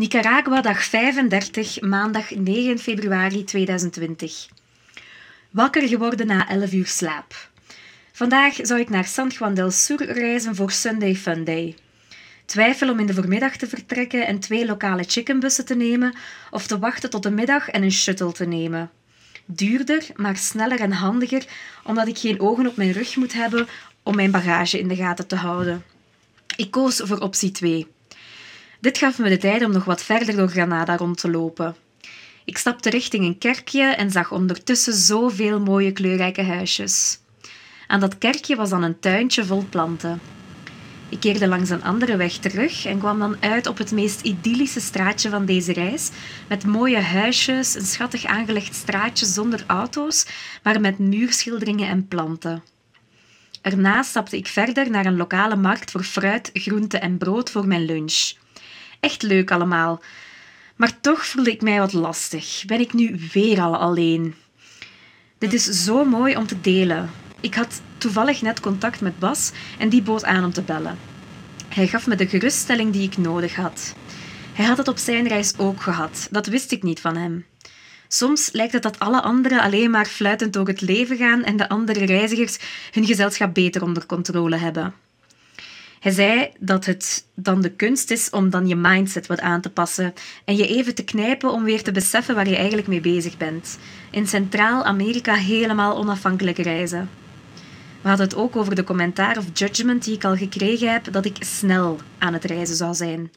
[0.00, 4.48] Nicaragua, dag 35, maandag 9 februari 2020.
[5.50, 7.48] Wakker geworden na 11 uur slaap.
[8.12, 11.76] Vandaag zou ik naar San Juan del Sur reizen voor Sunday Fun Day.
[12.44, 16.14] Twijfel om in de voormiddag te vertrekken en twee lokale chickenbussen te nemen
[16.50, 18.90] of te wachten tot de middag en een shuttle te nemen.
[19.44, 21.44] Duurder, maar sneller en handiger,
[21.84, 23.68] omdat ik geen ogen op mijn rug moet hebben
[24.02, 25.84] om mijn bagage in de gaten te houden.
[26.56, 27.86] Ik koos voor optie 2.
[28.80, 31.76] Dit gaf me de tijd om nog wat verder door Granada rond te lopen.
[32.44, 37.18] Ik stapte richting een kerkje en zag ondertussen zoveel mooie kleurrijke huisjes.
[37.86, 40.20] Aan dat kerkje was dan een tuintje vol planten.
[41.08, 44.80] Ik keerde langs een andere weg terug en kwam dan uit op het meest idyllische
[44.80, 46.10] straatje van deze reis,
[46.48, 50.26] met mooie huisjes, een schattig aangelegd straatje zonder auto's,
[50.62, 52.62] maar met muurschilderingen en planten.
[53.62, 57.84] Erna stapte ik verder naar een lokale markt voor fruit, groente en brood voor mijn
[57.84, 58.32] lunch.
[59.00, 60.00] Echt leuk allemaal.
[60.76, 62.62] Maar toch voelde ik mij wat lastig.
[62.66, 64.34] Ben ik nu weer al alleen?
[65.38, 67.10] Dit is zo mooi om te delen.
[67.40, 70.98] Ik had toevallig net contact met Bas en die bood aan om te bellen.
[71.68, 73.94] Hij gaf me de geruststelling die ik nodig had.
[74.52, 76.28] Hij had het op zijn reis ook gehad.
[76.30, 77.44] Dat wist ik niet van hem.
[78.08, 81.68] Soms lijkt het dat alle anderen alleen maar fluitend door het leven gaan en de
[81.68, 82.58] andere reizigers
[82.90, 84.94] hun gezelschap beter onder controle hebben.
[86.00, 89.70] Hij zei dat het dan de kunst is om dan je mindset wat aan te
[89.70, 93.36] passen en je even te knijpen om weer te beseffen waar je eigenlijk mee bezig
[93.36, 93.78] bent.
[94.10, 97.10] In Centraal-Amerika helemaal onafhankelijk reizen.
[98.00, 101.24] We hadden het ook over de commentaar of judgment die ik al gekregen heb dat
[101.24, 103.30] ik snel aan het reizen zou zijn.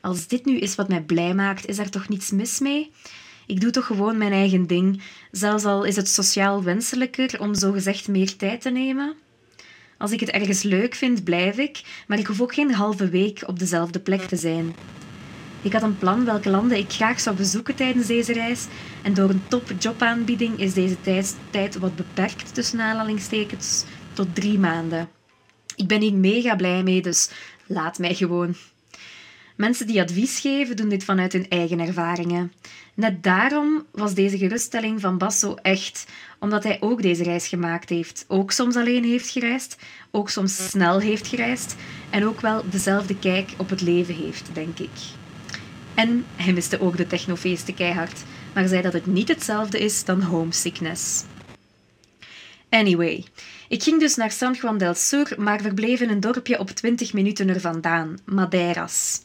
[0.00, 2.92] Als dit nu is wat mij blij maakt, is er toch niets mis mee?
[3.46, 8.08] Ik doe toch gewoon mijn eigen ding, zelfs al is het sociaal wenselijker om zogezegd
[8.08, 9.14] meer tijd te nemen.
[10.00, 13.42] Als ik het ergens leuk vind, blijf ik, maar ik hoef ook geen halve week
[13.46, 14.74] op dezelfde plek te zijn.
[15.62, 18.66] Ik had een plan welke landen ik graag zou bezoeken tijdens deze reis
[19.02, 20.96] en door een top jobaanbieding is deze
[21.50, 25.08] tijd wat beperkt tussen aanhalingstekens tot drie maanden.
[25.76, 27.30] Ik ben hier mega blij mee, dus
[27.66, 28.54] laat mij gewoon.
[29.60, 32.52] Mensen die advies geven, doen dit vanuit hun eigen ervaringen.
[32.94, 36.06] Net daarom was deze geruststelling van Bas zo echt,
[36.38, 38.24] omdat hij ook deze reis gemaakt heeft.
[38.28, 39.76] Ook soms alleen heeft gereisd,
[40.10, 41.76] ook soms snel heeft gereisd
[42.10, 44.98] en ook wel dezelfde kijk op het leven heeft, denk ik.
[45.94, 48.22] En hij miste ook de technofeesten keihard,
[48.54, 51.24] maar zei dat het niet hetzelfde is dan homesickness.
[52.70, 53.24] Anyway,
[53.68, 57.12] ik ging dus naar San Juan del Sur, maar verbleef in een dorpje op 20
[57.12, 59.20] minuten er vandaan, Madeiras.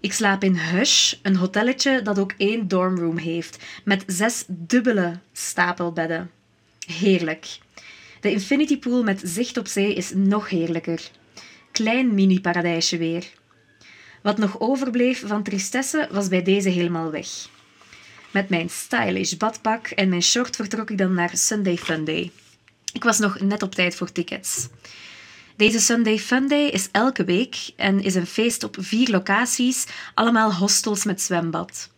[0.00, 6.30] Ik slaap in Hush, een hotelletje dat ook één dormroom heeft, met zes dubbele stapelbedden.
[6.86, 7.58] Heerlijk.
[8.20, 11.10] De infinity pool met zicht op zee is nog heerlijker.
[11.72, 13.26] Klein mini-paradijsje weer.
[14.22, 17.28] Wat nog overbleef van tristesse was bij deze helemaal weg.
[18.30, 22.30] Met mijn stylish badpak en mijn short vertrok ik dan naar Sunday Funday.
[22.92, 24.68] Ik was nog net op tijd voor tickets.
[25.56, 31.04] Deze Sunday Funday is elke week en is een feest op vier locaties, allemaal hostels
[31.04, 31.90] met zwembad.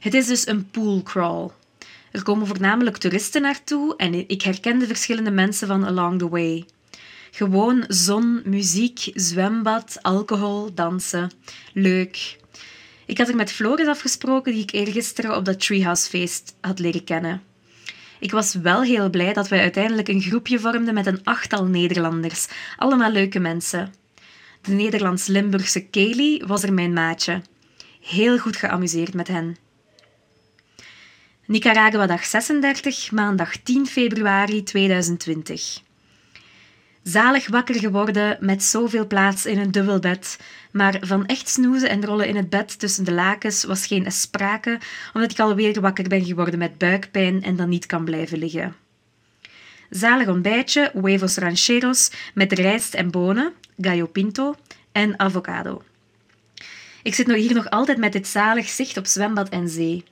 [0.00, 1.50] Het is dus een pool crawl.
[2.10, 6.64] Er komen voornamelijk toeristen naartoe en ik herkende verschillende mensen van along the way.
[7.30, 11.30] Gewoon zon, muziek, zwembad, alcohol, dansen.
[11.72, 12.36] Leuk.
[13.06, 17.04] Ik had er met Floris afgesproken die ik eergisteren op dat Treehouse feest had leren
[17.04, 17.42] kennen.
[18.24, 22.46] Ik was wel heel blij dat wij uiteindelijk een groepje vormden met een achttal Nederlanders.
[22.76, 23.94] Allemaal leuke mensen.
[24.60, 27.42] De Nederlands-Limburgse Kelly was er mijn maatje.
[28.00, 29.56] Heel goed geamuseerd met hen.
[31.46, 35.82] Nicaragua dag 36, maandag 10 februari 2020.
[37.04, 40.38] Zalig wakker geworden met zoveel plaats in een dubbelbed.
[40.70, 44.78] Maar van echt snoezen en rollen in het bed tussen de lakens was geen sprake,
[45.12, 48.76] omdat ik alweer wakker ben geworden met buikpijn en dan niet kan blijven liggen.
[49.90, 54.54] Zalig ontbijtje, huevos rancheros met rijst en bonen, gallo pinto
[54.92, 55.82] en avocado.
[57.02, 60.04] Ik zit hier nog altijd met dit zalig zicht op zwembad en zee.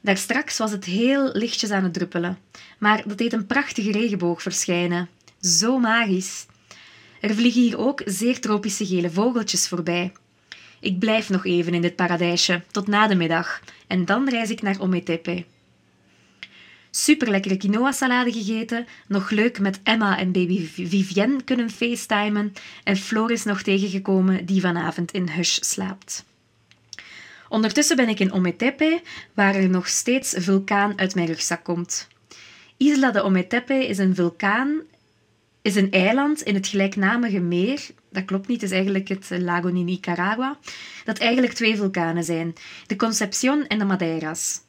[0.00, 2.38] Daarstraks was het heel lichtjes aan het druppelen,
[2.78, 5.08] maar dat deed een prachtige regenboog verschijnen.
[5.44, 6.46] Zo magisch.
[7.20, 10.12] Er vliegen hier ook zeer tropische gele vogeltjes voorbij.
[10.80, 14.62] Ik blijf nog even in dit paradijsje, tot na de middag, en dan reis ik
[14.62, 15.44] naar Ometepe.
[16.90, 22.52] Super lekkere quinoa-salade gegeten, nog leuk met Emma en baby Vivienne kunnen facetimen
[22.84, 26.24] en Floris nog tegengekomen die vanavond in Hush slaapt.
[27.48, 29.02] Ondertussen ben ik in Ometepe,
[29.34, 32.08] waar er nog steeds vulkaan uit mijn rugzak komt.
[32.76, 34.82] Isla de Ometepe is een vulkaan
[35.64, 37.80] is een eiland in het gelijknamige meer.
[38.10, 40.58] Dat klopt niet, het is eigenlijk het Lago in Nicaragua.
[41.04, 42.54] Dat eigenlijk twee vulkanen zijn:
[42.86, 44.60] de Concepción en de Madeiras.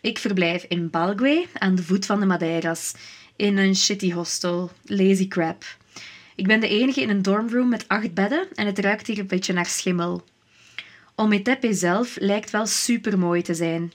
[0.00, 2.94] Ik verblijf in Balgue, aan de voet van de Madeiras,
[3.36, 5.64] in een shitty hostel, Lazy Crab.
[6.34, 9.26] Ik ben de enige in een dormroom met acht bedden en het ruikt hier een
[9.26, 10.24] beetje naar schimmel.
[11.14, 13.92] Ometepe zelf lijkt wel super mooi te zijn.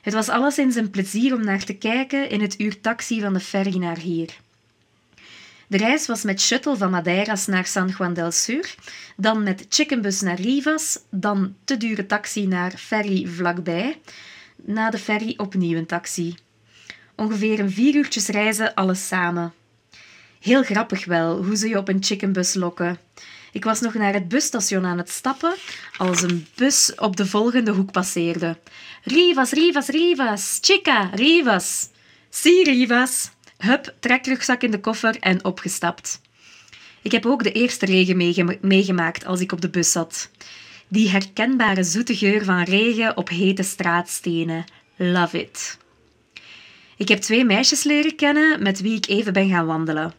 [0.00, 3.40] Het was alleszins een plezier om naar te kijken in het uur taxi van de
[3.40, 4.41] ferry naar hier.
[5.72, 8.74] De reis was met shuttle van Madeiras naar San Juan del Sur,
[9.16, 14.00] dan met chickenbus naar Rivas, dan te dure taxi naar ferry vlakbij,
[14.56, 16.34] na de ferry opnieuw een taxi.
[17.16, 19.52] Ongeveer een vier uurtjes reizen alles samen.
[20.40, 22.98] Heel grappig wel, hoe ze je op een chickenbus lokken.
[23.52, 25.54] Ik was nog naar het busstation aan het stappen
[25.96, 28.58] als een bus op de volgende hoek passeerde.
[29.02, 31.88] Rivas, Rivas, Rivas, chica, Rivas.
[32.30, 33.30] Si, Rivas.
[33.62, 36.20] Hup, trekrugzak in de koffer en opgestapt.
[37.02, 40.30] Ik heb ook de eerste regen meegemaakt als ik op de bus zat.
[40.88, 44.64] Die herkenbare zoete geur van regen op hete straatstenen.
[44.96, 45.78] Love it.
[46.96, 50.12] Ik heb twee meisjes leren kennen met wie ik even ben gaan wandelen.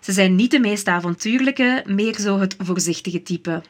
[0.00, 3.62] Ze zijn niet de meest avontuurlijke, meer zo het voorzichtige type.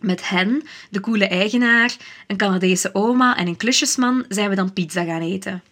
[0.00, 1.96] Met hen, de coole eigenaar,
[2.26, 5.62] een Canadese oma en een klusjesman zijn we dan pizza gaan eten.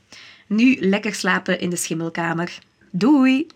[0.46, 2.58] Nu lekker slapen in de schimmelkamer.
[2.96, 3.46] Doei!